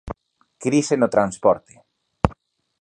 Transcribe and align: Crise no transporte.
Crise 0.63 0.95
no 0.97 1.11
transporte. 1.15 1.75